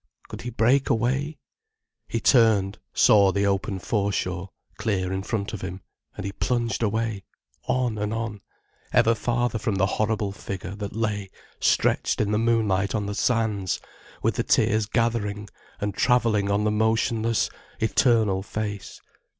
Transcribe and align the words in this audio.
Could 0.29 0.41
he 0.41 0.49
break 0.49 0.89
away? 0.89 1.37
He 2.07 2.19
turned, 2.19 2.79
saw 2.91 3.31
the 3.31 3.45
open 3.45 3.77
foreshore, 3.77 4.49
clear 4.79 5.13
in 5.13 5.21
front 5.21 5.53
of 5.53 5.61
him, 5.61 5.81
and 6.17 6.25
he 6.25 6.31
plunged 6.31 6.81
away, 6.81 7.23
on 7.67 7.99
and 7.99 8.11
on, 8.11 8.41
ever 8.91 9.13
farther 9.13 9.59
from 9.59 9.75
the 9.75 9.85
horrible 9.85 10.31
figure 10.31 10.73
that 10.77 10.95
lay 10.95 11.29
stretched 11.59 12.19
in 12.19 12.31
the 12.31 12.39
moonlight 12.39 12.95
on 12.95 13.05
the 13.05 13.13
sands 13.13 13.79
with 14.23 14.33
the 14.37 14.43
tears 14.43 14.87
gathering 14.87 15.47
and 15.79 15.93
travelling 15.93 16.49
on 16.49 16.63
the 16.63 16.71
motionless, 16.71 17.51
eternal 17.79 18.41
face. 18.41 19.01